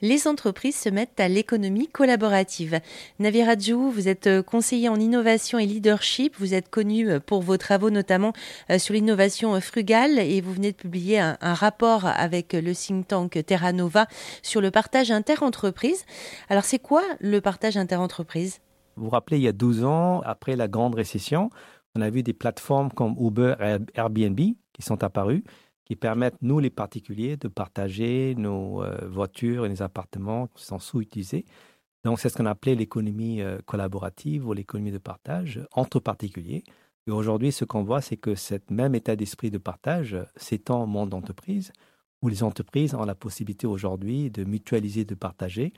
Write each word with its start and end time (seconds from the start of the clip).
les 0.00 0.28
entreprises 0.28 0.76
se 0.76 0.88
mettent 0.88 1.20
à 1.20 1.28
l'économie 1.28 1.88
collaborative. 1.88 2.80
Navi 3.18 3.42
vous 3.92 4.08
êtes 4.08 4.26
euh, 4.26 4.42
conseiller 4.42 4.88
en 4.88 4.96
innovation 4.96 5.58
et 5.58 5.66
leadership. 5.66 6.34
Vous 6.38 6.54
êtes 6.54 6.70
connu 6.70 7.08
euh, 7.08 7.20
pour 7.20 7.42
vos 7.42 7.56
travaux 7.56 7.90
notamment 7.90 8.32
euh, 8.70 8.78
sur 8.78 8.94
l'innovation 8.94 9.60
frugale 9.60 10.18
et 10.18 10.40
vous 10.40 10.52
venez 10.52 10.72
de 10.72 10.76
publier 10.76 11.18
un, 11.20 11.36
rapport 11.40 12.04
avec 12.06 12.52
le 12.52 12.74
think 12.74 13.08
tank 13.08 13.38
Terra 13.46 13.72
Nova 13.72 14.06
sur 14.42 14.60
le 14.60 14.70
partage 14.70 15.10
interentreprise. 15.10 16.04
Alors 16.48 16.64
c'est 16.64 16.78
quoi 16.78 17.02
le 17.20 17.40
partage 17.40 17.76
interentreprise? 17.76 18.60
Vous 18.96 19.04
vous 19.04 19.10
rappelez, 19.10 19.38
il 19.38 19.44
y 19.44 19.48
a 19.48 19.52
12 19.52 19.84
ans, 19.84 20.20
après 20.24 20.56
la 20.56 20.68
grande 20.68 20.94
récession, 20.94 21.50
on 21.94 22.00
a 22.00 22.10
vu 22.10 22.22
des 22.22 22.32
plateformes 22.32 22.90
comme 22.92 23.14
Uber 23.18 23.54
et 23.60 23.76
Airbnb 23.98 24.38
qui 24.38 24.82
sont 24.82 25.02
apparues 25.02 25.44
qui 25.88 25.96
permettent, 25.96 26.36
nous 26.42 26.58
les 26.58 26.70
particuliers, 26.70 27.36
de 27.38 27.48
partager 27.48 28.34
nos 28.36 28.82
euh, 28.82 29.08
voitures 29.08 29.64
et 29.64 29.70
nos 29.70 29.82
appartements 29.82 30.46
qui 30.48 30.62
sont 30.62 30.78
sous-utilisés. 30.78 31.46
Donc, 32.04 32.20
c'est 32.20 32.28
ce 32.28 32.36
qu'on 32.36 32.46
appelait 32.46 32.74
l'économie 32.74 33.40
euh, 33.40 33.58
collaborative 33.64 34.46
ou 34.46 34.52
l'économie 34.52 34.92
de 34.92 34.98
partage 34.98 35.60
entre 35.72 35.98
particuliers. 35.98 36.62
Et 37.06 37.10
aujourd'hui, 37.10 37.52
ce 37.52 37.64
qu'on 37.64 37.84
voit, 37.84 38.02
c'est 38.02 38.18
que 38.18 38.34
cet 38.34 38.70
même 38.70 38.94
état 38.94 39.16
d'esprit 39.16 39.50
de 39.50 39.56
partage 39.56 40.16
s'étend 40.36 40.82
au 40.82 40.86
monde 40.86 41.08
d'entreprise, 41.08 41.72
où 42.20 42.28
les 42.28 42.42
entreprises 42.42 42.94
ont 42.94 43.04
la 43.04 43.14
possibilité 43.14 43.66
aujourd'hui 43.66 44.30
de 44.30 44.44
mutualiser, 44.44 45.06
de 45.06 45.14
partager 45.14 45.72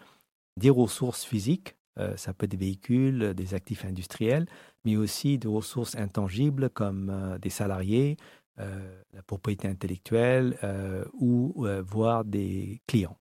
des 0.56 0.70
ressources 0.70 1.24
physiques, 1.24 1.76
euh, 1.98 2.16
ça 2.16 2.32
peut 2.32 2.46
être 2.46 2.50
des 2.50 2.56
véhicules, 2.56 3.32
des 3.34 3.54
actifs 3.54 3.84
industriels, 3.84 4.46
mais 4.84 4.96
aussi 4.96 5.38
des 5.38 5.46
ressources 5.46 5.94
intangibles 5.94 6.68
comme 6.70 7.38
des 7.40 7.50
salariés, 7.50 8.16
la 8.58 9.22
propriété 9.22 9.68
intellectuelle 9.68 10.58
euh, 10.64 11.04
ou 11.14 11.66
euh, 11.66 11.82
voir 11.82 12.24
des 12.24 12.80
clients. 12.86 13.16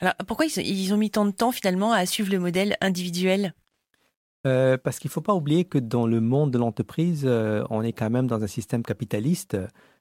Alors 0.00 0.14
pourquoi 0.26 0.46
ils 0.46 0.92
ont 0.92 0.96
mis 0.96 1.10
tant 1.10 1.24
de 1.24 1.30
temps 1.30 1.52
finalement 1.52 1.92
à 1.92 2.06
suivre 2.06 2.30
le 2.32 2.38
modèle 2.38 2.76
individuel? 2.80 3.54
Parce 4.42 4.98
qu'il 4.98 5.08
ne 5.08 5.12
faut 5.12 5.20
pas 5.20 5.34
oublier 5.34 5.64
que 5.64 5.78
dans 5.78 6.08
le 6.08 6.20
monde 6.20 6.50
de 6.50 6.58
l'entreprise, 6.58 7.24
on 7.24 7.82
est 7.82 7.92
quand 7.92 8.10
même 8.10 8.26
dans 8.26 8.42
un 8.42 8.48
système 8.48 8.82
capitaliste 8.82 9.56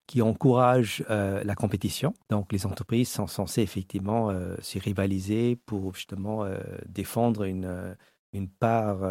qui 0.07 0.23
encourage 0.23 1.05
la 1.07 1.53
compétition. 1.53 2.15
Donc 2.31 2.51
les 2.51 2.65
entreprises 2.65 3.09
sont 3.09 3.27
censées 3.27 3.61
effectivement 3.61 4.31
se 4.59 4.79
rivaliser 4.79 5.57
pour 5.67 5.93
justement 5.93 6.43
défendre 6.87 7.43
une, 7.43 7.95
une 8.33 8.49
part 8.49 9.07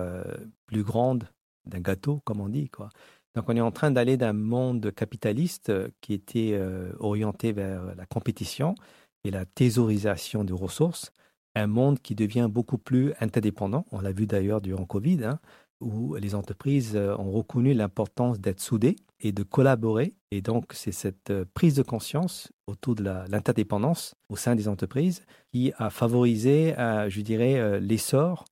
plus 0.66 0.82
grande 0.82 1.28
d'un 1.64 1.80
gâteau, 1.80 2.20
comme 2.24 2.40
on 2.40 2.48
dit. 2.48 2.68
Quoi. 2.68 2.88
Donc 3.34 3.48
on 3.48 3.56
est 3.56 3.60
en 3.60 3.70
train 3.70 3.90
d'aller 3.90 4.16
d'un 4.16 4.32
monde 4.32 4.92
capitaliste 4.92 5.70
euh, 5.70 5.88
qui 6.00 6.14
était 6.14 6.52
euh, 6.54 6.92
orienté 6.98 7.52
vers 7.52 7.94
la 7.94 8.06
compétition 8.06 8.74
et 9.24 9.30
la 9.30 9.44
thésaurisation 9.44 10.44
des 10.44 10.52
ressources, 10.52 11.12
un 11.54 11.66
monde 11.66 12.00
qui 12.00 12.14
devient 12.14 12.48
beaucoup 12.50 12.78
plus 12.78 13.12
interdépendant. 13.20 13.86
On 13.92 14.00
l'a 14.00 14.12
vu 14.12 14.26
d'ailleurs 14.26 14.60
durant 14.60 14.84
Covid, 14.84 15.24
hein, 15.24 15.38
où 15.80 16.16
les 16.16 16.34
entreprises 16.34 16.96
euh, 16.96 17.16
ont 17.18 17.30
reconnu 17.30 17.72
l'importance 17.72 18.40
d'être 18.40 18.60
soudées 18.60 18.96
et 19.20 19.30
de 19.30 19.44
collaborer. 19.44 20.14
Et 20.32 20.42
donc 20.42 20.72
c'est 20.72 20.92
cette 20.92 21.32
prise 21.54 21.76
de 21.76 21.82
conscience 21.82 22.50
autour 22.66 22.96
de 22.96 23.04
l'interdépendance 23.04 24.16
au 24.28 24.36
sein 24.36 24.56
des 24.56 24.66
entreprises 24.66 25.24
qui 25.52 25.72
a 25.76 25.90
favorisé, 25.90 26.74
je 27.08 27.20
dirais, 27.20 27.80
l'essor 27.80 28.44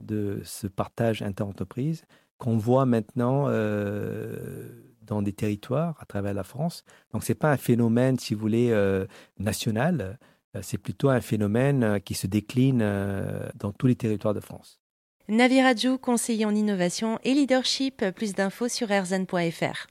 de 0.00 0.40
ce 0.44 0.66
partage 0.66 1.22
inter-entreprise 1.22 2.04
qu'on 2.42 2.56
voit 2.56 2.86
maintenant 2.86 3.44
euh, 3.46 4.68
dans 5.02 5.22
des 5.22 5.32
territoires 5.32 5.96
à 6.00 6.06
travers 6.06 6.34
la 6.34 6.42
France. 6.42 6.82
Donc, 7.12 7.22
ce 7.22 7.30
n'est 7.30 7.36
pas 7.36 7.52
un 7.52 7.56
phénomène, 7.56 8.18
si 8.18 8.34
vous 8.34 8.40
voulez, 8.40 8.70
euh, 8.72 9.06
national, 9.38 10.18
euh, 10.56 10.60
c'est 10.60 10.76
plutôt 10.76 11.08
un 11.08 11.20
phénomène 11.20 12.00
qui 12.00 12.14
se 12.14 12.26
décline 12.26 12.80
dans 13.54 13.70
tous 13.70 13.86
les 13.86 13.94
territoires 13.94 14.34
de 14.34 14.40
France. 14.40 14.80
Navi 15.28 15.60
conseiller 16.02 16.44
en 16.44 16.52
innovation 16.52 17.20
et 17.22 17.32
leadership. 17.32 18.04
Plus 18.10 18.34
d'infos 18.34 18.66
sur 18.66 18.90
erzen.fr. 18.90 19.86